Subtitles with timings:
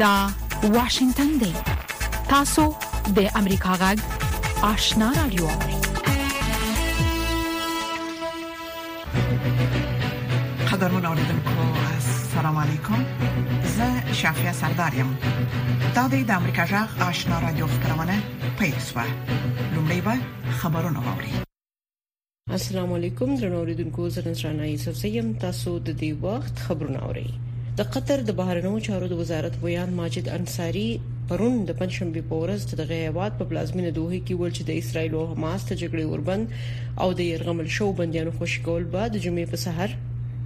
[0.00, 0.28] دا
[0.62, 1.52] واشنگتن دی
[2.28, 2.62] تاسو
[3.16, 3.98] د امریکا غږ
[4.64, 5.48] آشنا رادیو
[10.70, 11.66] قدرمن اوریدونکو
[11.96, 13.04] السلام علیکم
[13.74, 15.12] زه شافیا سردارم
[15.94, 18.18] دا د امریکا غږ آشنا رادیو خبرونه
[18.58, 19.06] پېښه
[19.74, 20.14] لومړی به
[20.62, 21.32] خبرونه واوري
[22.50, 27.28] السلام علیکم درنو اوریدونکو زه نن رانه یوسف زیم تاسو د دې وخت خبرونه اورئ
[27.82, 30.88] د قطر د بهرنیو چارو د وزارت بیان ماجد انصاری
[31.28, 35.12] پرون د پنځشنبه په ورځ د غیابات په پلازمینه دوه کې ول چې د اسرایل
[35.20, 36.44] او حماس ته جګړه وربند
[37.02, 39.90] او د يرغمل شو بنديانو خوشکول بعد جمعې په سحر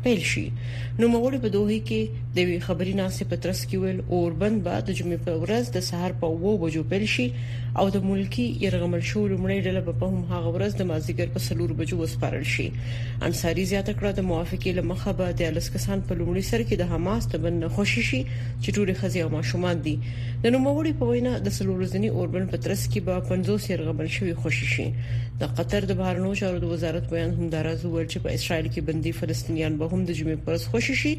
[0.05, 0.47] پیل شي
[1.03, 2.01] نو موړ په دوه کې
[2.35, 6.27] د وی خبري ناسې پترس کې ویل اوربند بعد جمعې په ورځ د سهار په
[6.43, 7.27] وو بجو پیل شي
[7.83, 11.71] او د ملکی يرغمل شو لمړی ډله په هم هغه ورځ د مازیګر په سلور
[11.80, 12.67] بجو وسپارل شي
[13.30, 17.23] انصاری زیاته کړه د موافقه لمخه به د لسکسان په لومړي سر کې د حماس
[17.35, 18.21] تبن خوشي شي
[18.63, 22.55] چې ټول خزي او ماشومان دي د نو موړ په وینا د سلور ورځنی اوربند
[22.55, 24.87] پترس کې به 50 يرغمل شوی خوشي شي
[25.40, 28.80] د قطر د بهرنیو چارو د وزارت بیان هم دراز وویل چې په اسرائیل کې
[28.90, 31.13] بندي فلسطینیان به هم د جمعې پرس خوشی شي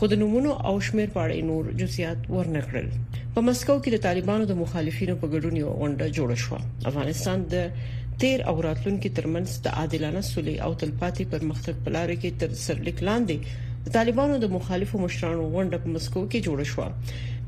[0.00, 2.88] خود نمونه او شمیر پاړې نور جزئیات ورنکړل
[3.34, 6.56] په مسکو کې د طالبانو د مخالفینو په ګډون یو غونډه جوړه شو
[6.92, 7.84] افغانستان د
[8.24, 12.98] تیر او راتلونکو ترمنځ د عادلانه سولې او تلپاتې پرمختګ په لار کې تر سرلیک
[13.08, 13.36] لاندې
[13.86, 16.84] د طالبانو د مخالفو مشرانو غونډه په مسکو کې جوړه شو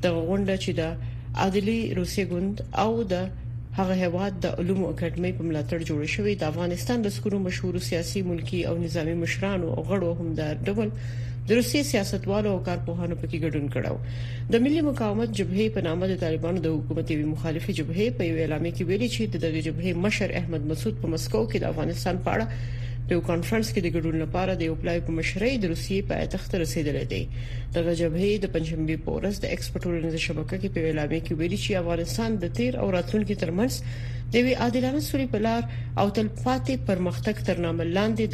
[0.06, 3.30] د غونډه چې د عادلي روسي ګوند او د
[3.76, 8.20] هغه هواد د علومو اکیډمۍ په ملاتړ جوړ شوی د افغانستان د سکرو مشهور سیاسي
[8.30, 10.88] ملکی او نظامی مشرانو او غړو هم د ډبل
[11.50, 13.96] د روسي سیاستوالو او کارپوهانو پکې ګډون کړو
[14.52, 18.36] د ملي مقاومت جبهې په نامه د طالبانو د حکومت یوې مخالفه جبهې په یو
[18.42, 22.34] اعلامیه کې ویلي چې دغه جبهې مشر احمد مسعود په مسکو کې د افغانستان په
[22.34, 22.46] اړه
[23.08, 26.14] د یو کانفرنس کې د ګډون لپاره د یو پلای په مشرۍ د روسیې په
[26.24, 27.22] اتخت رسیدلې ده
[27.76, 32.52] د غجبهې د پنځمبي پورس د ایکسپورټورنز شبکې په اعلامیه کې ویلي چې افغانستان د
[32.58, 33.72] تیر او راتلونکي ترمنځ
[34.34, 35.62] د وی عادلانه سولې په لار
[36.02, 38.24] او تلپاتې پرمختګ تر نامه لاندې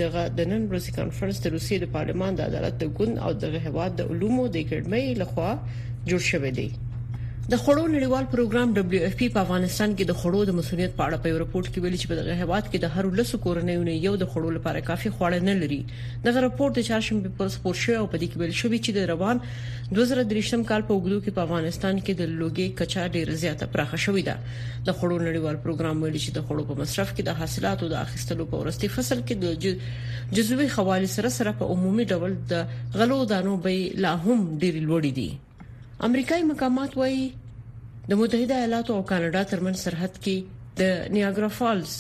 [0.41, 3.93] د نن ورځې کانفرنس د روسیې د پارلمان د عدالت د ګوند او د هواد
[4.01, 5.51] د علومو د اکیډمۍ لخوا
[6.09, 6.69] جوړ شوې دی
[7.53, 11.09] د خړو نړیوال پروګرام دبليو اف پی په افغانستان کې د خړو د مسولیت په
[11.09, 13.75] اړه په یو رپورت کې ویلي چې په دغه هواد کې د هر لسو کورنۍ
[13.89, 15.81] نه یو د خړو لپاره کافي خواړه نه لري
[16.29, 19.11] دغه رپورت د چهارشنبه په سپور شو او په دې کې ویل شو چې د
[19.13, 24.03] روان 2023م کال په وګړو کې په افغانستان کې د لوګي کچا ډیر زیاته پراخه
[24.09, 27.93] شوې ده د خړو نړیوال پروګرام ویلي چې د خړو په مصرف کې د حاصلاتو
[27.97, 32.79] د اخیستلو په ورستي فصل کې د جزوي خوالي سره سره په عمومي ډول د
[33.03, 35.33] غلو دانو به لا هم ډیر لوړ دي
[36.03, 37.27] امریکایي مقامات وایي
[38.09, 41.93] د متحده ایالاتو او کاناډا ترمن سرحد کې د نیاګرا فالز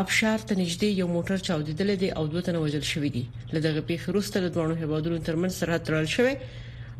[0.00, 3.22] ابشار ته نږدې یو موټر چاودیدل دي او دوه تنه وژل شوې دي
[3.58, 6.34] لدغه پیښه وروسته د دوه هیوادونو ترمن سرحد ترل شوی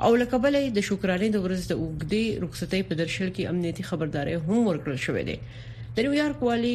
[0.02, 4.58] او لکبلې د شکرانې د ورځ د اوګدې رخصتې په درشل کې امنیتي خبرداري هم
[4.68, 5.36] ورکړل شوې ده
[6.00, 6.72] د نیویارک والی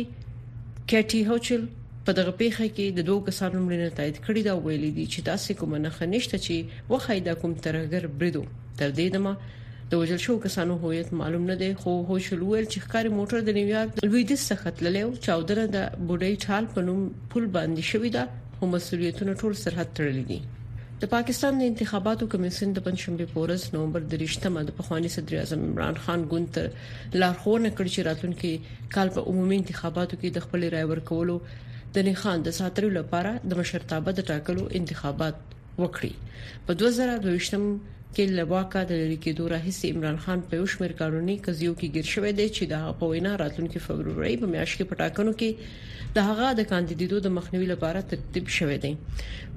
[0.91, 1.65] کټي هوچل
[2.05, 5.25] په دغه پیښه کې د دوه کسانو مړینه تایید کړې ده او ویلي دي چې
[5.33, 8.45] تاسو کوم نه خنشته چې وخی دا کوم ترګر بریدو
[8.81, 9.33] تر دې دمه
[9.91, 13.91] د وژل شو کسانو هویت معلوم نه دی خو هوشلوول چې ښکاری موټر د نیویارک
[13.95, 16.99] د لوی د څخه تللیو چاودره د بډای ټال په نوم
[17.33, 18.23] پل باندې شوې ده
[18.61, 20.39] هم مسولیتونه ټول سرحد تړلې دي
[21.03, 25.61] د پاکستان د انتخاباتو کمیسیون د پنځمبه پورس نومبر د رښتمه د پخوانی صدر اعظم
[25.69, 28.53] عمران خان ګوند تر لارښوونه کړې چې راتلونکي
[28.95, 31.39] کال په عمومي انتخاباتو کې د خپل رائے ورکولو
[31.97, 37.65] د نخان د ساتلو لپاره د مشرتابه د ټاکلو انتخابات وکړي په 2022م
[38.15, 41.87] کې له واکه د لری کېدو راهیسې عمران خان په یو شمېر قانوني قضیو کې
[41.95, 45.49] گیر شوې ده چې د پوینا راتلونکو فبرवरी په میاشت کې پټاکنو کې
[46.17, 48.91] د هغه د کاندیدیدو د مخنیوي لپاره ترتیب شوې ده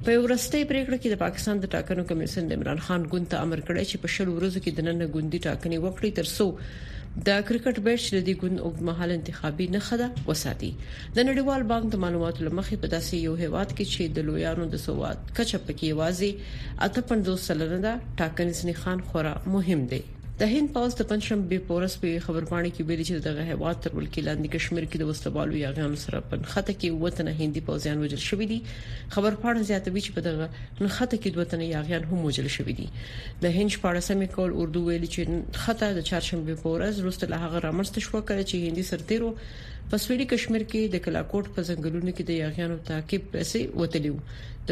[0.06, 3.82] په ورسته پریکړه کې د پاکستان د ټاکنو کمیسیون عمران خان ګوند ته امر کړی
[3.90, 6.46] چې په شلو ورځو کې د نن ګوندی ټاکنې وکړي ترڅو
[7.26, 10.70] د کرکټ بیچ د دې ګوند اوګمحل انتخابي نه خده وساتي
[11.16, 14.82] د نړیوال بانک د معلوماتو لمخې په داسې یو هیواد کې چې د لویانو د
[14.86, 16.30] سواد کچه پکې وازي
[16.86, 20.02] اته 50 سلنه دا ټاکنې خان خورا مهم دی
[20.40, 21.40] د هند پاس د پنځم
[21.70, 25.58] پورس په خبرپاڼه کې ویلي چې دغه هیواد تر ولکې لاندې کشمیر کې د وسلوالو
[25.62, 28.58] یاغیان سره پنخته کې وطن هندي پوزیان وجل شوې دي
[29.16, 30.46] خبرپاڼه زیاتوي چې په دغه
[30.84, 32.86] نخته کې د وطن یاغیان هم وجل شوې دي
[33.44, 38.06] د هند شپږمې کول اردو ویلي چې خطه د چهارشنبه پورس روسته له هغه رامسته
[38.08, 42.40] شو کړ چې هندي سرتیرو په سویډي کشمیر کې د کلاکوټ په ځنګلونو کې د
[42.44, 44.18] یاغیانو تعقیب پسې وتلیو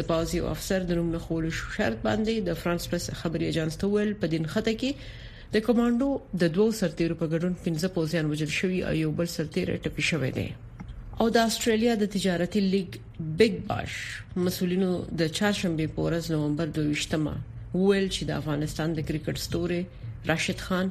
[0.01, 3.95] د پاوزي افسر د نوم له خول شرط باندې د فرانس پرس خبري ایجنټ ته
[3.97, 5.17] ویل په دین خطه کې
[5.53, 6.09] د کمانډو
[6.41, 10.27] د دوو سرتیرو په ګډون 15 پوځیان وژل شوی او یو بل سرتیر ټپي شوی
[10.37, 10.43] دی
[11.23, 12.89] او د استرالیا د تجارتي لیګ
[13.39, 13.91] بیگ باش
[14.47, 14.89] مسولینو
[15.21, 17.33] د چهارشنبه په ورځ نومبر 22مه
[17.83, 19.81] ویل چې د افغانستان د کرکټ ستوري
[20.33, 20.85] راشد خان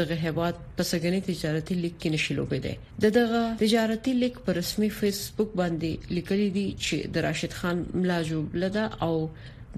[0.00, 2.74] دغه هیواد په سګنی تجارتي لیګ کې نشلو بده
[3.06, 8.42] د دغه تجارتي لیګ په رسمي فیسبوک باندې لیکلي دي چې د راشد خان ملاجو
[8.58, 9.14] بلدا او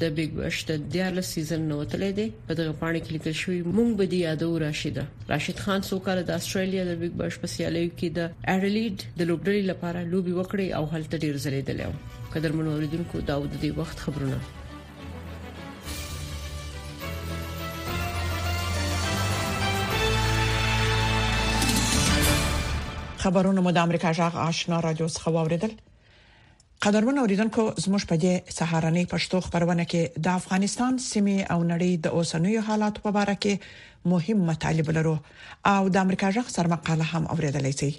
[0.00, 3.56] د بیگ بش د دیارلس سیزن نو تللی دی په دغه پاڼه کې لیکل شوی
[3.76, 4.96] مونږ به دی یادو راشد
[5.32, 8.20] راشد خان څو کال د استرالیا د بیگ بش په سیالیو کې د
[8.54, 11.92] اډلیډ د لوبډلې لپاره لوبي وکړي او هلته ډیر ځلیدل یو
[12.32, 14.42] قدر منو اوریدونکو داود دی وخت خبرونه
[23.28, 25.72] خبرونه مو د امریکا جغ آشنا رادیو څخه واوریدل
[26.84, 32.16] قدرمن اوریدونکو زموږ په دې سهارنې پښتو خبرونه کې د افغانستان سیمه او نړۍ د
[32.20, 33.54] اوسنوي حالاتو په اړه کې
[34.12, 35.12] مهم مطالب لرو
[35.74, 37.90] او د امریکا ژغ سرمقاله هم اوریدلای شئ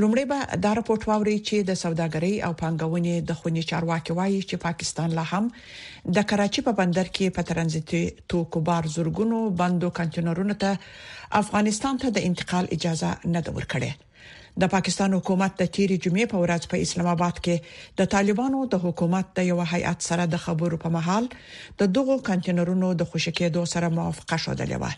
[0.00, 4.56] لومړی به دا راپورټ واوري چې د سوداګرۍ او پانګونې د خوني چارواکي وایي چې
[4.66, 5.44] پاکستان لا هم
[6.20, 8.02] د کراچي په بندر کې په ترانزیتي
[8.34, 10.82] توکو بار زورګونو بندو کنټینرونو ته
[11.42, 13.92] افغانستان ته د انتقال اجازه نه ورکړي
[14.62, 17.56] د پاکستان حکومت د تیری جمعې په ورځ په اسلام آباد کې
[18.00, 21.24] د طالبانو د حکومت د یو هیئات سره د خبرو په محل
[21.82, 24.92] د دغو کانټینرونو د خوشکېدو سره موافقه شوه د لوه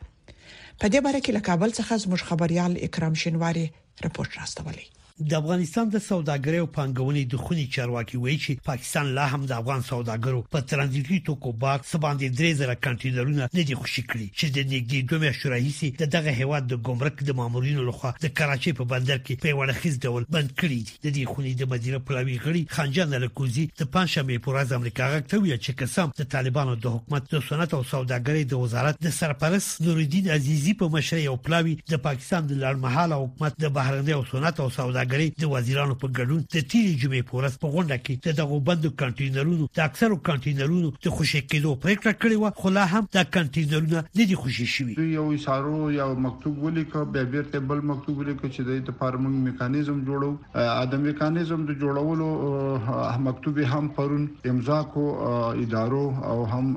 [0.81, 3.64] په دې باره کې له کابل څخه زموږ خبريال اکرام شینواری
[4.08, 4.87] رپورت راستولی
[5.19, 9.53] د افغانستان د سوداګرۍ او پانګونې د خوني چارواکي وایي چې پاکستان لا هم د
[9.59, 14.47] افغان سوداګرو په ترانزیتي توکو باک سباندې درې زره کنټینرونه نه دي خوشی کړی چې
[14.57, 18.73] د نږدې دوه میاشتو راهیسې د دغه هیواد د ګمرک د مامورینو لخوا د کراچۍ
[18.83, 22.03] په بندر کې په وړه خیز ډول بند کړی دي د دې خوني د مدیره
[22.11, 27.33] پلاوی غړي خنجان الکوزي د پنځمه پورز امریکا غکټوي چې قسم د طالبانو د حکومت
[27.39, 31.75] د صنعت او سوداګرۍ د وزارت د سرپرست نور الدین عزیزي په مشرۍ او پلاوی
[31.97, 36.08] د پاکستان د لړمحاله حکومت د بهرنۍ او صنعت او سوداګرۍ سوداګرۍ د وزیرانو په
[36.19, 40.91] ګډون د تیری جمعې پورس په غونډه کې د دغو بندو کانټینرونو د اکثرو کانټینرونو
[41.06, 44.97] د خوشی کېدو پریکړه کړې و خو لا هم د کانټینرونو نه دي خوشی شوي
[44.99, 50.03] دوی یو اشاره یو مکتوب ولیکو به بیرته بل مکتوب ولیکو چې د فارمنګ میکانیزم
[50.11, 56.73] جوړو ادم میکانیزم د جوړولو مکتوب هم پرون امضا کو ادارو او هم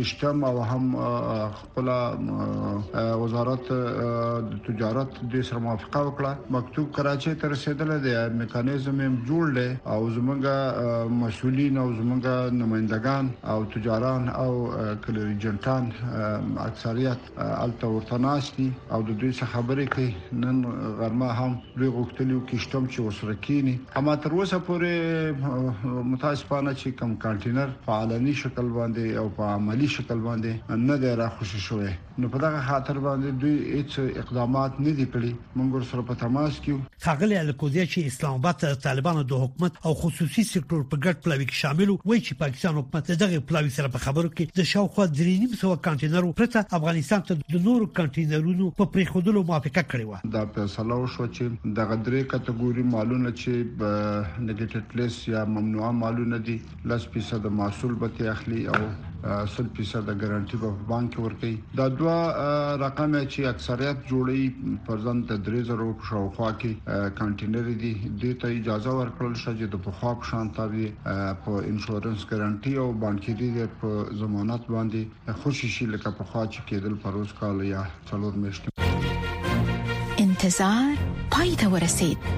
[0.00, 0.90] کشتم او هم
[1.62, 1.92] خپل
[3.24, 9.14] وزارت د تجارت د سره موافقه وکړه مکتوب کراچي ته ته رسیدل دی میکانیزم هم
[9.26, 10.42] جوړ دی او زمونږ
[11.22, 12.24] مسولین او زمونږ
[12.62, 14.52] نمائندگان او تجاران او
[15.04, 15.84] کلریجنټان
[16.68, 17.22] اکثریت
[17.64, 20.56] الته ورتناستی او د دوی څخه خبرې کوي نن
[21.00, 24.94] غرمه هم لوی غوښتلو کې شتم چې وسره کینی اما تر اوسه پورې
[26.12, 30.52] متاسفانه چې کم کانټینر فعالاني شکل باندې او په عملی شکل باندې
[30.92, 31.90] نه دی راخوشي شوی
[32.22, 36.58] نو په دغه خاطر باندې دوی هیڅ اقدامات نه دي کړی موږ سره په تماس
[36.64, 41.46] کې خغلی الکوزی چې اسلام آباد طالبانو د حکومت او خصوصي سکتور په ګډ پلاوي
[41.46, 45.54] کې شامل وي چې پاکستان حکومت دغه پلاوي سره په خبرو کې د شاوخوا درینیم
[45.62, 51.00] سو کانټینرو پرته افغانستان ته د نورو کانټینرونو په پریخودلو موافقه کړې و دا فیصله
[51.04, 56.58] وشو چې د غدري کټګوري مالونه چې نګټډ لیس یا ممنوعه مالونه دي
[56.96, 62.76] 10% د محصول به اخلي او 100% د ګارانټي په بانک ورکړي دا دوه دا
[62.86, 64.44] رقم چې اکثریت جوړي
[64.86, 67.90] پرځن تدریزر او شاوخوا کې کانټینر دي
[68.22, 70.86] د ته اجازه ورکړل شوه چې د پخواب شانتاوي
[71.44, 73.50] په انشورنس ګارانټي او بانکيري
[73.82, 80.26] په ضمانت باندې خوشی شي لکه په خوا چې کېدل پروس کال یا څلور میاشتې
[80.26, 82.30] انتظار پای ته ورسید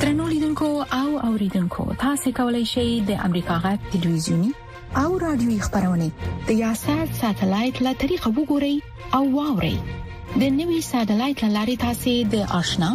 [0.00, 0.72] ترنو لیدونکو
[1.02, 4.56] او اوریدونکو تاسو کولی شئ د امریکا غټ ټلویزیونی
[4.96, 6.06] او رادیوي خبرونه
[6.46, 8.76] د یاسات ساتلایت له طریقه وګورئ
[9.14, 9.76] او واورئ
[10.42, 12.88] د نوي ساتلایت لاري تاسو د آشنا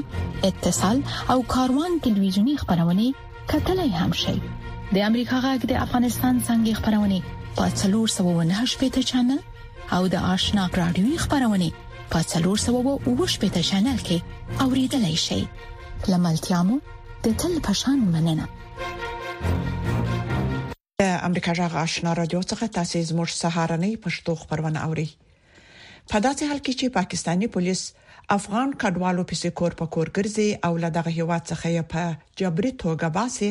[0.49, 0.97] اتصال
[1.35, 3.05] او کاروان ټلویزیونی خبرونه
[3.53, 7.17] کتلای هم شئ د امریکا غږ د افغانستان څنګه خبرونه
[7.55, 9.39] په 398 پټ چنل
[9.99, 11.67] او د آشنا رادیوي خبرونه
[12.11, 14.17] په 398 پټ چنل کې
[14.67, 15.41] اوریدلای شئ
[16.11, 16.75] لملتیا مو
[17.25, 18.45] د تل پشان مننه
[21.25, 25.05] امریکا جغ آشنا رادیو څخه تاسو زموږ سهارنۍ پښتو خبرونه اوري
[26.09, 27.79] په داسې حال کې چې پاکستانی پولیس
[28.35, 32.71] افغان کډوالو په سکور په کور ګرځي او له دغه هیواد څخه یې په جبري
[32.83, 33.49] توګه باسي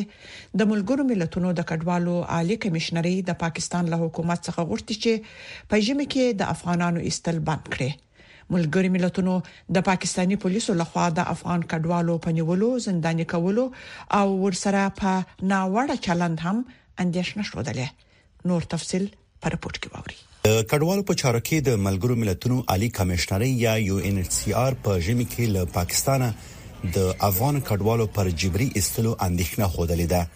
[0.59, 5.83] د ملګرو ملتونو د کډوالو عالی کمشنري د پاکستان له حکومت څخه غوښتي چې په
[5.89, 9.35] ژمي کې د افغانانو استل بند کړي ملګری ملتونو
[9.79, 13.67] د پاکستانی پولیسو لخوا د افغان کډوالو په نیولو زنداني کولو
[14.21, 16.65] او ورسره په ناوړه چلند هم
[16.97, 17.89] اندیشنه شو ده
[18.45, 19.07] نور تفصيل
[19.41, 23.73] پر پورت کې ووري د کډوالو په چارو کې د ملګرو ملتونو عالی کمشنري یا
[23.83, 28.67] یو ان ایچ سی آر په ژمي کې له پاکستانه د افغان کډوالو پر جبري
[28.81, 30.27] استلو اندېښنه خوده ده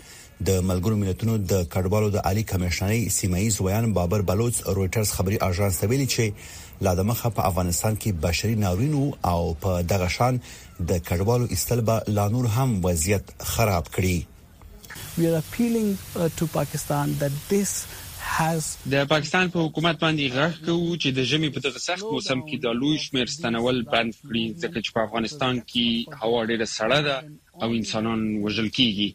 [0.47, 5.79] د ملګرو ملتونو د کډوالو د عالی کمشنري سیمایي زویان بابر بلوچ رويټرز خبري اژانس
[5.83, 6.49] ته ویلي چې
[6.87, 10.41] لا د مخه په افغانستان کې بشري ناورینو او په دغه شان
[10.91, 14.17] د کډوالو استلبه لا نور هم وضعیت خراب کړي
[15.17, 17.69] we are appealing uh, to Pakistan that this
[18.93, 22.55] د پاکستان په حکومت باندې غږ کوو چې د ژمي په دغه سخت موسم کې
[22.65, 25.87] د لوی شمیر ستنول بند کړي ځکه چې په افغانستان کې
[26.23, 27.15] هوا ډیره سړه ده
[27.65, 29.09] او انسانان وژل کیږي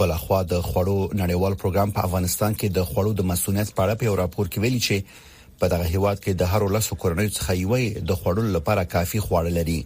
[0.00, 4.14] بلخوا د خوړو نړیوال پروګرام په افغانستان کې د خوړو د مسونیت په اړه په
[4.22, 4.96] راپور کې ویلي چې
[5.60, 9.52] په دغه هیواد کې د هر لاسو کورنۍ څخه یوې د خوړو لپاره کافي خواړه
[9.58, 9.78] لري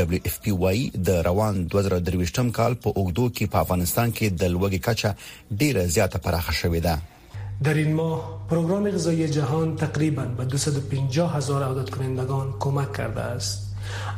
[0.00, 4.42] دبليو اف پی وايي د روان 2023م کال په اوګدو کې په افغانستان کې د
[4.54, 5.10] لوګي کچا
[5.64, 6.94] ډیره زیاته پراخه شوې ده
[7.64, 13.74] در این ماه پروگرام غذایی جهان تقریبا به 250 هزار عادت کنندگان کمک کرده است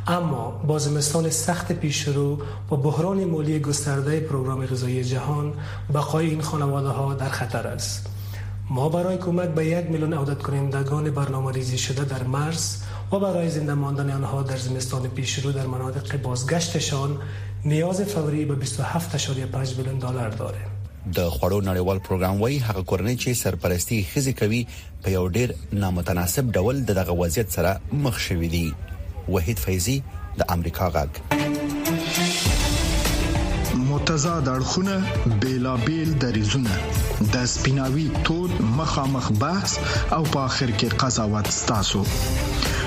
[0.06, 2.38] اما با زمستان سخت پیش و
[2.76, 5.52] بحران مالی گسترده پروگرام غذایی جهان
[5.94, 8.06] بقای این خانواده ها در خطر است
[8.70, 12.76] ما برای کمک به یک میلیون عادت کنندگان برنامه ریزی شده در مرز
[13.12, 17.16] و برای زنده ماندن آنها در زمستان پیش در مناطق بازگشتشان
[17.64, 20.73] نیاز فوری به 27.5 میلیون دلار داریم
[21.16, 24.60] د خړو نړیوال پروګرام وای هغه کورنۍ چې سرپرستی خزي کوي
[25.06, 27.72] په یو ډیر نامتناسب ډول دغه وضعیت سره
[28.06, 28.66] مخ شوې دي
[29.34, 29.96] وحید فیضی
[30.38, 31.10] د امریکا غاګ
[33.90, 34.94] متضاد اړخونه
[35.42, 36.74] بیلابیل دریزونه
[37.34, 39.72] د سپیناوي تود مخامخ بحث
[40.14, 42.02] او په اخر کې قضاوت ستاسو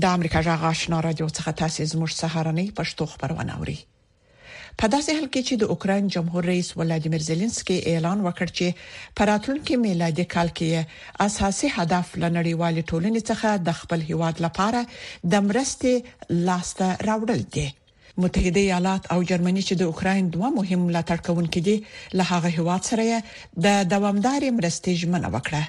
[0.00, 3.76] د امریکا جغ آشنا رادیو څخه تاسو زموږ سهارنۍ پښتو خبرونه اوري
[4.80, 8.66] په داسې حال کې چې د اوکرين جمهور رئیس ولادیمیر زيلنسکي اعلان وکړ چې
[9.20, 10.68] پراتلونکي میلادي کال کې
[11.26, 14.80] اساسي هدف لنړیوال ټولنې څخه د خپل هیواد لپاره
[15.36, 15.94] د مرستې
[16.48, 17.66] لاسته راوړل دي
[18.24, 21.76] متحده ایالات او جرمني چې د اوکرين دوه مهم ملاتړ کوونکي دي
[22.22, 23.04] له هغه هیواد سره
[23.68, 25.64] د دوامدار مرستې ژمنه وکړه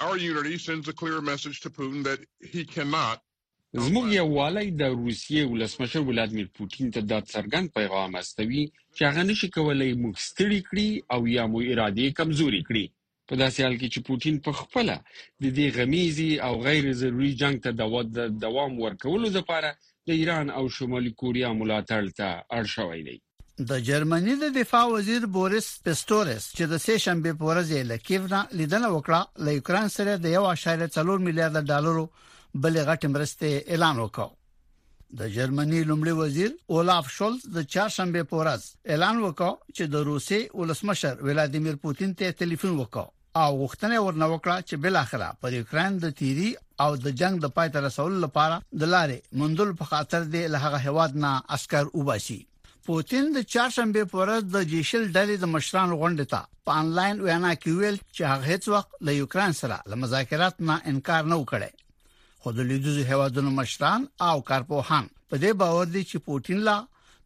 [0.05, 2.19] Our unity sends a clear message to Putin that
[2.53, 3.17] he cannot
[3.87, 9.49] زموږ یووالی د روسیې ولسمشر ولادمیر پوتین ته د څرګند پیغام استوي چې هغه نشي
[9.57, 12.85] کولای موږ ستړي کړي او یا مو اراده کمزوري کړي
[13.29, 17.63] په داسې حال کې چې پوتین په خپل د دې غمیزي او غیر ضروري جنگ
[17.65, 19.75] ته د دوام ورکولو لپاره
[20.07, 23.17] د ایران او شمالي کوریا ملاتړ ته اړ شوی دی
[23.59, 28.39] د جرمني د دفاع وزیر بوریس پېسټورس چې د سه شنبه په ورځ یې لکیونا
[28.61, 32.03] لیدنه وکړه ل یوکران سره د 1.4 میلیارډ ډالرو
[32.63, 34.27] بلې غټې مرستې اعلان وکړ
[35.21, 40.39] د جرمني لومړي وزیر اولاف شولز د چهارشنبه په ورځ اعلان وکړ چې د روسي
[40.61, 43.05] ولسمشر ولادیمیر پوتین ته ټلیفون وکړ
[43.43, 46.49] او غوښتنه ورنه وکړه چې بل اخره پر یوکران د تیری
[46.87, 50.85] او د جنگ د پای ته رسول لپاره د لارې مندل په خاطر د لهغه
[50.89, 52.37] هواد نه عسكر وباسي
[52.87, 57.53] پوتين د چهارشنبه په ورځ د جیشل ډلې د مشرانو غونډه ته په انلاین وینا
[57.61, 62.37] کې ویل چې هغه هیڅ وخت له یوکران سره له مذاکرات نه انکار نه وکړي
[62.43, 66.75] خو د لیدوزو هوادونو مشران او کارپوهان په دې باور دي چې پوتين لا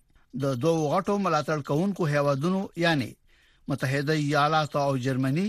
[0.47, 3.12] د دوه غټو ملاتړ کوونکو هوادونو یعنی
[3.69, 5.47] متحده ایالات او جرمني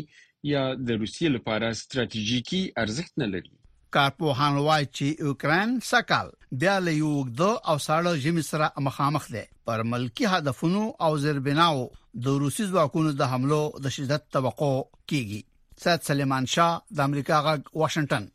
[0.50, 3.54] یا د روسیې لپاره ستراتیژیکي ارزښت نه لري
[3.97, 6.31] کارپوهان وایي چې اوکران سکل
[6.64, 11.85] د لیوګ دو او ساړه جمی سره مخامخ ده پر ملکی هدفونو او زربناو
[12.28, 14.72] د روسي ځواکونو د حملو د شدت توقع
[15.12, 18.35] کیږي سات سليمان شاه د امریکا غ واشنگټن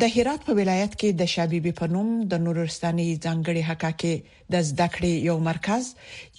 [0.00, 4.14] د هرات په ولایت کې د شبيبي په نوم د نورستاني ځنګړي حقاقي
[4.54, 5.84] د زده کړې یو مرکز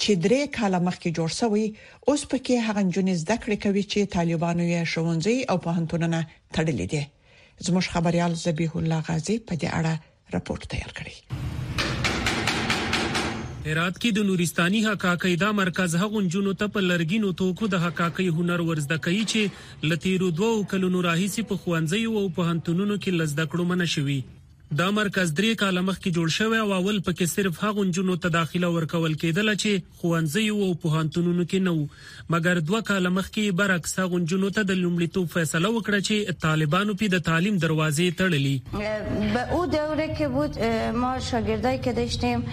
[0.02, 1.66] چې درې کاله مخکې جوړ شوی
[2.10, 6.20] اوس په کې هغه جنې زده کړې کوي چې طالبانو یې شونځي او په هنتونونه
[6.56, 7.04] تړلې دي
[7.66, 9.94] زموږ خبريال زبيح الله غازي په دې اړه
[10.38, 11.16] راپور تیار کړی
[13.68, 18.64] هرات کې د نورستاني حکاکۍ دا مرکز هغونجونو ته په لرګینو توکو د حکاکۍ هنر
[18.70, 23.68] ورزده کوي چې لتیرو دوو کلونو راهیسي په خوانځي او په هنتونونو کې لزده کړو
[23.72, 24.20] منشوي
[24.78, 28.70] دا مرکز درې کاله مخکې جوړ شوی او اول پکې صرف هغه جنونو ته داخله
[28.76, 31.74] ورکول کېدل چې خوانځي او پوهانتونونو کې نو
[32.36, 37.12] مګر دوه کاله مخکې برعکس هغه جنونو ته د لومړیتوب فیصله وکړه چې طالبانو په
[37.16, 40.58] د تعلیم دروازې تړلې به او دوره کې بود
[41.04, 42.46] ما شاګردای کې داشتیم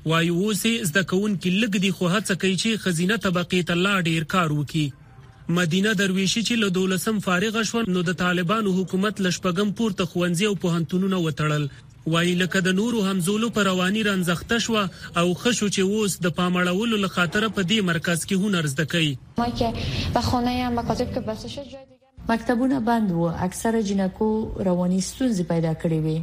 [0.09, 4.23] وایي اوس زده کوونکې لګ دي خو هڅه کوي چې خزینه طبقه ته لا ډیر
[4.33, 10.09] کار وکړي مدینه درویشی چې له دولسم فارغ شو نو د طالبانو حکومت لشپګم پورته
[10.15, 14.77] خوندزي او پوهنتونونه وټړل وایي لکه د نورو همزولو پر رواني رنځخته شو
[15.23, 19.49] او خشو چې ووس د پامړولو لخاطر په دې مرکز کې هنر زده کوي ما
[19.55, 21.89] کې به خونه یا مکاتب کې بس شد
[22.29, 24.29] مکتبونه بند وو اکثره جنکو
[24.67, 26.17] رواني ستونزې پیدا کړې وې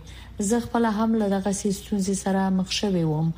[0.50, 3.28] زه خپل هم له دغه ستونزې سره مخ شوې وم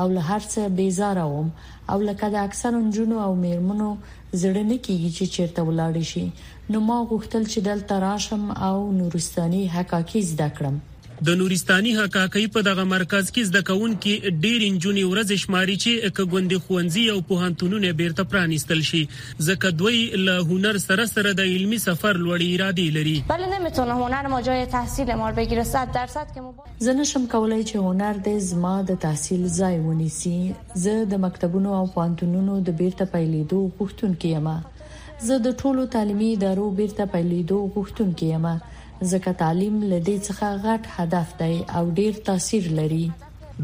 [0.00, 1.48] او له هر څه بیزاره وم
[1.94, 3.88] او لکه د اکثرو جنونو او میرمنو
[4.40, 6.26] زړه نه کیږي چې چیرته ولاړ شي
[6.74, 10.74] نو ما غوښتل چې دلته راشم او نورستاني حقاقي زده کړم
[11.28, 14.12] د نورستاني حکاکۍ په دغه مرکز کې زده کوونکي
[14.44, 19.00] ډېر انجونی ورځ شماري چې کګوندي خوندزي او پوهنتونونه بیرته پرانیستل شي
[19.48, 23.98] ځکه دوی له هنر سره سره د علمی سفر لوړی اراده لري بل نه میتونه
[24.00, 28.24] هنر ما جای تحصیل ما بگیره 100 درصد که مو زنه شم کولای چې هنر
[28.32, 30.34] د زما د تحصیل ځای ونیسي
[30.88, 36.70] زه د مکتبونو او پوهنتونونو د بیرته پیلېدو غوښتونکې یم زه د ټولو تعلیمي ادارو
[36.84, 38.50] بیرته پیلېدو غوښتونکې یم
[39.08, 43.04] ځکه تعلیم لدې څخه غټ هدف دی او ډیر تاثیر لري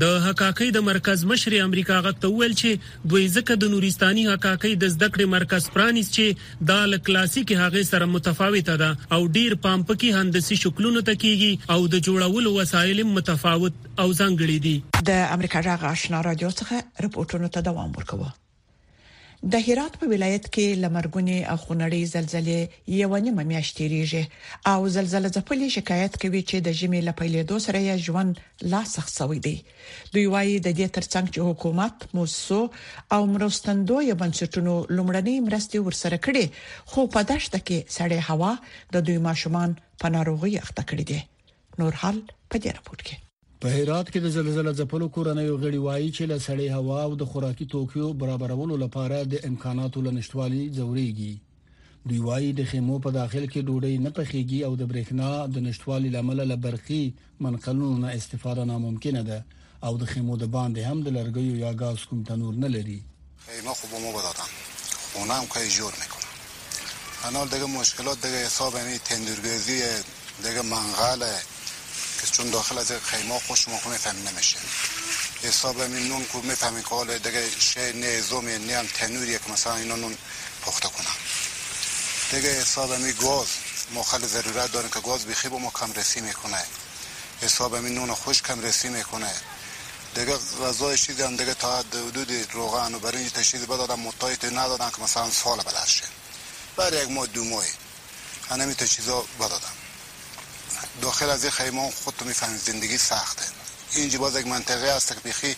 [0.02, 4.92] د حقاقۍ د مرکز مشر امریکا غته ویل چې دوی ځکه د نورستاني حقاقۍ د
[4.94, 10.22] زده کړې مرکز پرانیس چې د کلاسیک هغه سره متفاوته ده او ډیر پام پکې
[10.22, 16.24] هندسي شکلونو ته کیږي او د جوړولو وسایل متفاوت او ځانګړي دي د امریکا غاښنا
[16.30, 18.34] رادیو څخه رپورټونه ته دوام ورکوي
[19.52, 22.60] د هرات په ولایت کې لمرګونی او خونړی زلزلې
[23.00, 24.24] یو نیمه میاشت تیریږي
[24.72, 28.32] او زلزلې ځپلې شکایت کوي چې د جمی لپیلې دوه سره یې ژوند
[28.72, 29.52] لا سخت شوی دی
[30.14, 32.60] دوی وايي د دې ترڅنګ چې حکومت موسسو
[33.16, 36.44] او مرستندو یې بنسټونو لمړنۍ مرستې ورسره کړې
[36.90, 38.52] خو په دشت کې سړې هوا
[38.98, 39.68] د دوی ماشومان
[40.06, 41.20] په ناروغي اخته کړې دي
[41.84, 42.16] نور حال
[42.50, 43.16] په دې راپور کې
[43.66, 47.24] په هرات کې د زلزلې ځپلو کورنۍ غړي وایي چې له سړې هوا او د
[47.30, 51.32] خوراکي توکیو برابرولو لپاره د امکاناتو لنشټوالي ضروريږي
[52.08, 56.10] دوی وایي د خیمو په داخل کې ډوډۍ نه پخېږي او د برېښنا د نشټوالي
[56.16, 57.02] لامل له برقي
[57.46, 59.38] منقلونو نه استفاده ناممکنه ده
[59.86, 62.98] او د خیمو د باندې هم د لرګیو یا غاز کوم تنور نه لري
[63.48, 64.54] خیمه خوب مو بدادم
[65.08, 66.30] خونه هم که جور میکنه
[67.28, 69.80] انا دیگه مشکلات دیگه حساب یعنی تندورگزی
[70.46, 71.22] دیگه منقل
[72.20, 74.58] که چون داخل از خیمه خوش ما فهم نمیشه
[75.42, 79.52] حساب این نون که میفهمی که حالا دیگه شه نه زومی نه هم تنوریه که
[79.52, 80.16] مثلا اینا نون
[80.62, 81.16] پخته کنم
[82.30, 83.46] دیگه حساب این گاز
[83.92, 86.64] ما خیلی ضرورت داریم که گاز بخی با ما کم رسی میکنه
[87.40, 89.30] حساب این نون خوش کم رسی میکنه
[90.14, 95.02] دیگه غذای چیزی هم دیگه تا حدود روغن و برنج تشیز بدادم متایت ندادن که
[95.02, 96.04] مثلا سال بلرشه
[96.76, 97.64] برای یک ماه دو ماه
[98.50, 99.24] هنمی تا چیزا
[101.02, 103.44] داخل از این خیمه خود میفهمید زندگی سخته
[103.92, 105.56] اینجا باز یک منطقه است که بیخی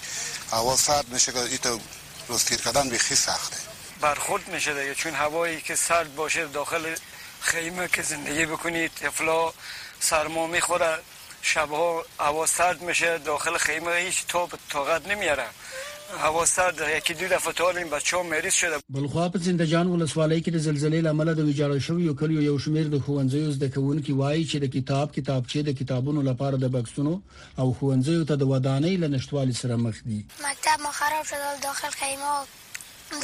[0.50, 1.80] هوا سرد میشه که ایتو
[2.28, 3.56] رستگیر کردن بیخی سخته
[4.00, 6.96] برخورد میشه دیگه چون هوایی که سرد باشه داخل
[7.40, 9.52] خیمه که زندگی بکنید تفلا
[10.00, 10.98] سرما میخوره
[11.42, 15.46] شبها هوا سرد میشه داخل خیمه هیچ تاب طاقت نمیاره
[16.16, 20.62] حواسه د یکی دوه دفعه تولین بچو مریض شده بلخوا په زندجان ولسوالۍ کې د
[20.66, 24.56] زلزلې لامل د ویجاړ شوی یو کلیو یو شمیر د خوندزیو زده کوونکو وایي چې
[24.64, 27.12] د کتاب کتابچې د کتابونو لپاره د بکسونو
[27.64, 32.34] او خوندزیو ته د ودانۍ لنشټوالي سره مخ دي مکتب مو خراب شد داخل خیمه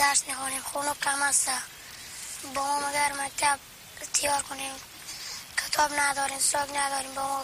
[0.03, 1.49] درس میخونیم خونو کم است
[2.55, 3.59] با ما مگر مکتب
[4.21, 4.75] تیار کنیم
[5.65, 7.41] کتاب نداریم ساگ نداریم با ما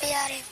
[0.00, 0.46] بیاریم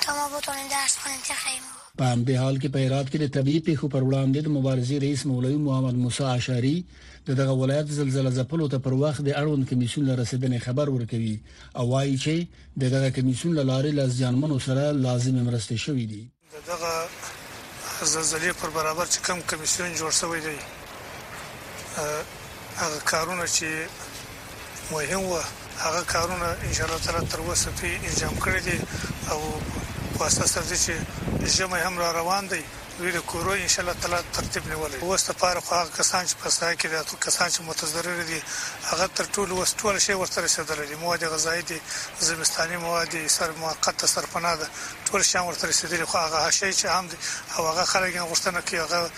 [0.00, 3.26] تا ما بتونیم درس خونیم تو خیمه په همدې حال کې په هرات کې د
[3.34, 6.74] طبي پیښو پر وړاندې د مبارزې رئیس مولوی محمد موسی اشعری
[7.26, 11.36] د دغه ولایت زلزلہ ځپلو ته پر وخت د اړوند کمیسیون رسیدنې خبر ورکوي
[11.82, 12.46] او وایي چې
[12.84, 16.22] دغه کمیسیون لارې لاس ځانمنو سره لازم مرسته شوې دي
[16.66, 16.94] دغه
[18.14, 20.56] زلزلې پر برابر چې کم کمیسیون جوړ شوی دی
[22.82, 23.68] هغه کارونه چې
[24.92, 25.34] مهم و
[25.84, 28.76] هغه کارونه ان شاء الله تعالی تر اوسه په انجام کړی دي
[29.32, 29.38] او
[30.18, 30.94] په اساس سره چې
[31.46, 32.62] ژمی هم را روان دی
[32.98, 36.34] دوی د کورو ان شاء الله تعالی ترتیب نیولې وسته پاره خو هغه کسان چې
[36.42, 38.40] په ساحه کې د کسان چې متضرر دي
[38.90, 41.80] هغه تر ټولو وسټول شي ورته رسیدل دي مواد غذایی دي
[42.20, 44.68] زمستاني مواد سر موقت سرپناه ده
[45.10, 47.08] ټول شان ورته رسیدل خو هغه شی چې هم
[47.58, 49.10] او هغه خلک غوښتنه کوي هغه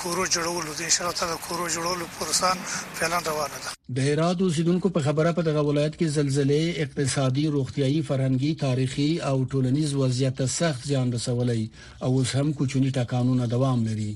[0.00, 2.50] کورو جوړولو د انشاء الله تعالی کورو جوړولو پروسه
[2.96, 8.02] فعلا روانه ده د هرات اوسیدونکو په خبره په دغه ولایت کې زلزلې اقتصادي روغتيایي
[8.08, 14.10] فرهنګي تاریخي او ټولنیز وضعیت سخت زیان رسولې او اوس هم کوچني ټکانونه دوام لري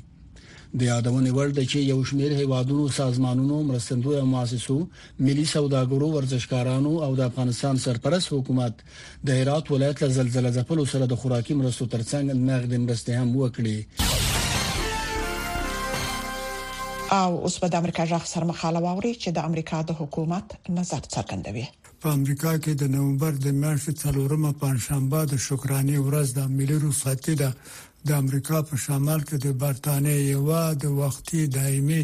[0.81, 4.79] د یادونه ورډ چې یو شمیر هیوادونو سازمانونو مرستندوی او مؤسسو
[5.31, 8.85] ملي سوداګرو ورزشکارانو او د افغانستان سرپرست حکومت
[9.31, 13.77] د هرات ولایت له زلزلې ځپلو سره د خوراکي مرستو ترڅنګ نغد مرستې هم وکړي
[17.19, 20.47] او اوس په د امریکا ځخ سره مخاله واوري چې د امریکا د حکومت
[20.79, 21.67] نظر څرګندوي
[22.03, 27.35] په امریکا کې د نومبر د میاشتې څلورمه پنځشنبه د شکرانې ورځ د ملي رخصتي
[27.43, 27.51] ده
[28.09, 30.49] د امریکا په شمال کې د برتانیې یو
[30.83, 32.03] د وختي دایمي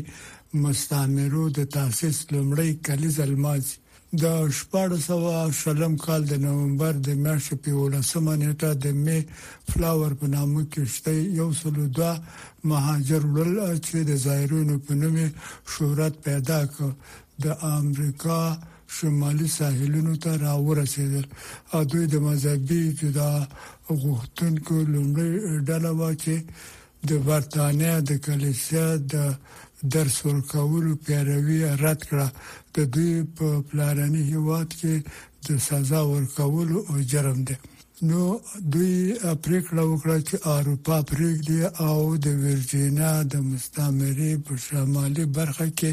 [0.65, 3.77] مستعمرو د تاسیس لمړی کلیز الماسي
[4.23, 4.27] د
[4.73, 9.21] 1400 کال د نومبر د میاشتې په ولسمه نیټه د می
[9.71, 12.13] فلاور په نامه کې شته یو څلو دا
[12.71, 15.17] مهاجر ورل چې د زایرونو په نوم
[15.73, 16.93] شهرت پیدا کړ
[17.43, 17.47] د
[17.79, 18.39] امریکا
[18.97, 21.27] شمالي ساحلونو ته راورسېدل
[21.73, 23.47] او دوی د مذهبي جدا
[24.01, 25.33] غوښتونکو لومړی
[25.69, 26.35] ډله و چې
[27.09, 29.15] د برتانیا د کلیسا د
[29.97, 32.29] درس ورکولو پیروي رد کړه
[32.77, 34.95] د دوی په پلاني هیواد کې
[35.47, 37.57] د سزا ورکول او جرم دی
[38.09, 38.23] نو
[38.73, 38.97] دوی
[39.45, 45.93] پریکړه وکړه چې اروپا پریکړه او د ورجینا د مستعمره په شمالي برخه کې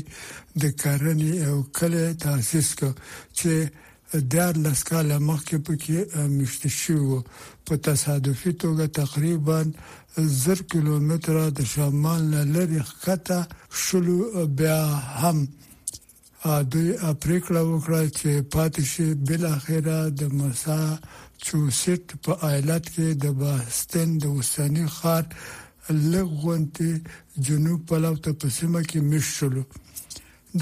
[0.66, 2.92] د کرنې او کله تاسیس کړ
[3.40, 3.54] چې
[4.36, 5.98] در لسکاله مخکې پکې
[6.38, 7.22] مشته شو
[7.70, 9.58] په تصادفي توګه تقریبا
[10.44, 12.24] 0 کیلومتره د شمال
[12.58, 13.40] لری خطه
[13.84, 14.18] شلو
[14.60, 14.80] بیا
[15.22, 15.38] هم
[16.46, 16.88] دوی
[17.24, 20.82] پریکړه وکړه چې پاتې شي بل اخره د مسا
[21.46, 25.24] چوسټ په ایالت کې د باستن د وسانی خار
[26.12, 26.90] لغونته
[27.48, 29.64] جنوب پلو ته پسمه کې مشلو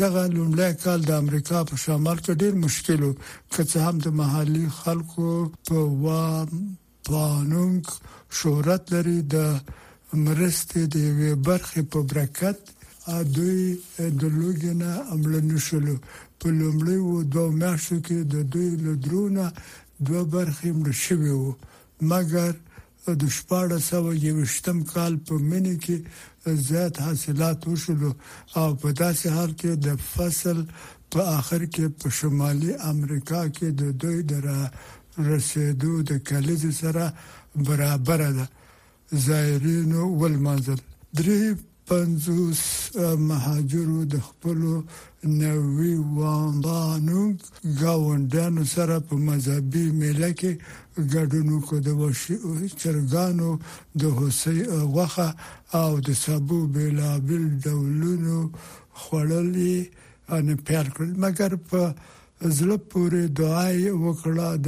[0.02, 3.12] دغه لومړی کال د امریکا په شمال کې ډیر مشکل و
[3.56, 5.32] که هم د محلي خلکو
[5.72, 6.26] په وا
[7.06, 7.82] پانونګ
[8.42, 9.50] شهرت لري د
[10.26, 12.60] مرستې د وی برخې په برکت
[13.36, 13.78] دوی
[14.20, 15.96] د لوګنه عمل نشولو
[16.40, 19.46] په لومړی و دوه میاشتو کې د دوی له درونه
[20.08, 21.54] دوه برخې مړ شوی وو
[22.12, 22.52] مګر
[23.22, 25.98] د 1421م کال په منی کې
[26.70, 28.02] زیات حاصلات وشول
[28.60, 30.58] او په داسې حال کې د فصل
[31.12, 34.46] په اخر کې په شمالي امریکا کې د دوی در
[35.32, 37.06] رسیدو د کلیز سره
[37.70, 38.46] برابر ده
[39.28, 40.80] زایرینو ولمنځل
[41.20, 41.42] درې
[41.92, 42.60] پنځوس
[43.30, 44.60] مهاجرو د خپل
[45.44, 47.24] نوي واندانو
[47.82, 51.90] گاونډانو سره په مذهبي میله کې ګډون وکړ د
[52.84, 53.50] چرګانو
[54.06, 54.56] د هوسي
[55.00, 55.28] وغه
[55.82, 58.38] او د سابو بلابل ډولونو
[59.02, 59.80] خړلې
[60.36, 61.82] ان پیر کړل مګر په
[62.58, 64.68] زله پورې دعای وکړه د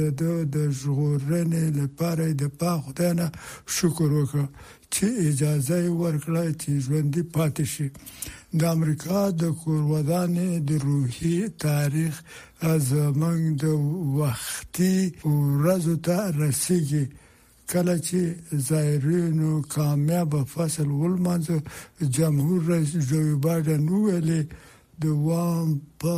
[0.58, 3.26] د ژغورنې لپاره د پاخدانه
[3.80, 4.46] شکر وکړه
[4.94, 7.88] چې اجازه ورکړه چې ژوندۍ پاتې شي
[8.58, 12.14] د امریکا د کورودانې د روحي تاریخ
[12.72, 12.86] از
[13.20, 13.64] موږ د
[14.20, 14.96] وختي
[15.54, 17.04] ورځو ته رسیدي
[17.72, 18.20] کله چې
[18.68, 21.44] زایرینو کامیاب فصل ولمنځ
[22.18, 24.42] جمهور رئیس جو بایدن ویلي
[25.00, 25.68] د وام
[26.00, 26.16] په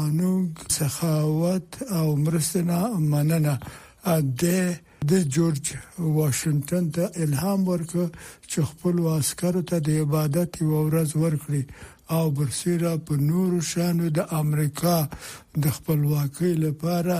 [0.00, 0.32] انو
[0.78, 1.68] سخاوت
[2.00, 2.80] او مرستنه
[3.14, 3.54] مننه
[4.14, 4.64] ا دې
[5.08, 5.66] د جورج
[6.18, 8.04] واشنگټن ته الهام ورکړ
[8.50, 11.62] چې خپل عسکرو ته د عبادت یو ورځ ورکړي
[12.16, 14.96] او برسیره په نورو شانو د امریکا
[15.66, 17.16] د خپلواکۍ لپاره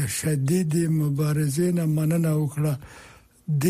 [0.00, 2.74] د شدید مبارزې نه مننه وکړه
[3.62, 3.66] د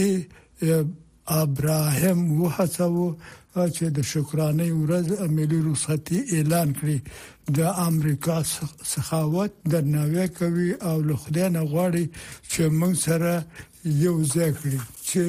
[1.43, 3.07] ابراهیم وهڅو
[3.77, 5.07] چې د شکرانې ورځ
[5.39, 6.99] ملي رخصتي اعلان کړي
[7.49, 8.39] د امریکا
[8.93, 12.05] سخاوت درناوی کوي او له خدای نه غواړي
[12.51, 13.33] چې موږ سره
[14.05, 14.79] یو ځای کړي
[15.09, 15.25] چې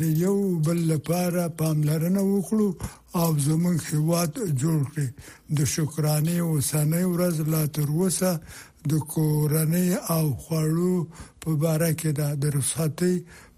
[0.00, 2.68] د یو بل لپاره پاملرنه وکړو
[3.20, 5.08] او زموږ هیواد جوړ کړي
[5.60, 8.30] د شکرانه او سنې ورځ لا تر اوسه
[8.94, 10.94] د کورنۍ او خوړو
[11.40, 12.10] په اړه کې
[12.44, 13.14] د رساتي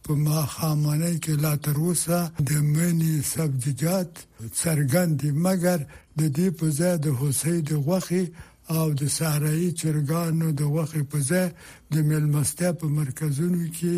[0.06, 4.12] په ما خامنه کې لا تر اوسه د منی سبزیجات
[4.60, 5.78] څرګند مګر
[6.18, 8.24] د دې په ځای د هوسۍ د غوخي
[8.76, 11.46] او د صحرایي چرګانو د وخت په ځای
[11.92, 13.96] د ملمستیا په مرکزونو کې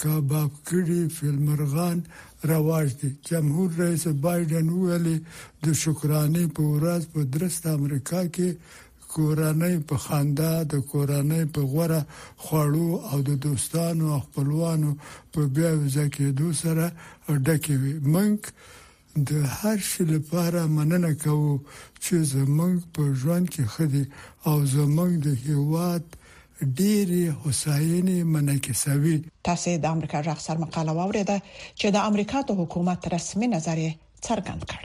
[0.00, 1.98] کباب کړي فلمرغان
[2.50, 5.16] رواج دي جمهور رئیس بایدن ویلي
[5.64, 8.48] د شکرانې په ورځ په درست امریکا کې
[9.14, 12.02] کورنۍ په خندا د کورنۍ په غوړه
[12.42, 14.90] خوړو او د دوستانو او خپلوانو
[15.34, 16.84] په بیا ځکهدو سره
[17.46, 18.42] ډکې وي منک
[19.28, 21.52] د هر شي لپاره مننه کوو
[22.04, 24.02] چې زمنګ په ژوند کې خدي
[24.48, 26.04] او زمنګ د هیواد
[26.78, 29.16] ډېری حسینې منکسوي
[29.50, 31.36] تاسو د امریکا ژغ سر مقاله واوریده
[31.78, 33.78] چې د امریکا د حکومت رسمي نظر
[34.26, 34.80] څرګند کړ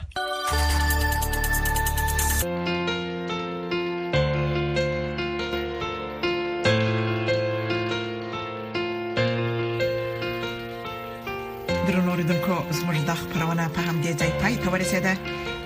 [13.58, 15.13] خبرونه په همدې ځای پای ته ورسیده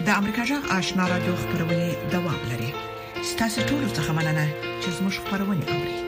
[0.06, 2.70] د امریکا جغ آشنا را دوه خبرونه دوام لري
[3.32, 4.46] ستاسو ټول څه مننه
[4.82, 6.01] چې زموږ خبرونه اوري